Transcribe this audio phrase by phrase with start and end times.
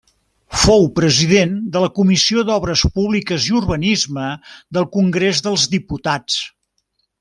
[0.61, 4.27] Fou President de la Comissió d'Obres Públiques i Urbanisme
[4.79, 6.45] del Congrés dels Diputats.